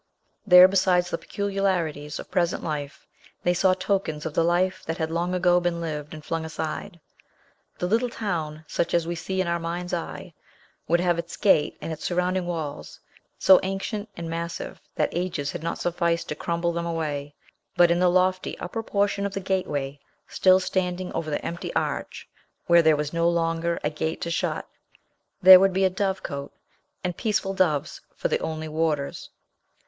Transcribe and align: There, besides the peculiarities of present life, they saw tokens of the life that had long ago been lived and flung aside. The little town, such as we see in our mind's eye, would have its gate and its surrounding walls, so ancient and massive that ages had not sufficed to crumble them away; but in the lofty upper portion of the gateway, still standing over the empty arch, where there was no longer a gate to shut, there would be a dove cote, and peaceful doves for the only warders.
There, 0.47 0.67
besides 0.67 1.11
the 1.11 1.19
peculiarities 1.19 2.17
of 2.17 2.31
present 2.31 2.63
life, 2.63 3.05
they 3.43 3.53
saw 3.53 3.75
tokens 3.75 4.25
of 4.25 4.33
the 4.33 4.43
life 4.43 4.83
that 4.87 4.97
had 4.97 5.11
long 5.11 5.35
ago 5.35 5.59
been 5.59 5.79
lived 5.79 6.15
and 6.15 6.25
flung 6.25 6.43
aside. 6.43 6.99
The 7.77 7.85
little 7.85 8.09
town, 8.09 8.65
such 8.67 8.95
as 8.95 9.05
we 9.05 9.13
see 9.13 9.41
in 9.41 9.47
our 9.47 9.59
mind's 9.59 9.93
eye, 9.93 10.33
would 10.87 11.01
have 11.01 11.19
its 11.19 11.37
gate 11.37 11.77
and 11.81 11.93
its 11.93 12.03
surrounding 12.03 12.47
walls, 12.47 12.99
so 13.37 13.59
ancient 13.61 14.09
and 14.17 14.27
massive 14.27 14.81
that 14.95 15.09
ages 15.13 15.51
had 15.51 15.61
not 15.61 15.77
sufficed 15.77 16.27
to 16.29 16.35
crumble 16.35 16.71
them 16.73 16.87
away; 16.87 17.35
but 17.77 17.91
in 17.91 17.99
the 17.99 18.09
lofty 18.09 18.57
upper 18.57 18.81
portion 18.81 19.27
of 19.27 19.35
the 19.35 19.39
gateway, 19.39 19.99
still 20.27 20.59
standing 20.59 21.13
over 21.13 21.29
the 21.29 21.45
empty 21.45 21.71
arch, 21.75 22.27
where 22.65 22.81
there 22.81 22.95
was 22.95 23.13
no 23.13 23.29
longer 23.29 23.79
a 23.83 23.91
gate 23.91 24.19
to 24.21 24.31
shut, 24.31 24.67
there 25.43 25.59
would 25.59 25.73
be 25.73 25.85
a 25.85 25.91
dove 25.91 26.23
cote, 26.23 26.53
and 27.03 27.17
peaceful 27.17 27.53
doves 27.53 28.01
for 28.15 28.29
the 28.29 28.39
only 28.39 28.67
warders. 28.67 29.29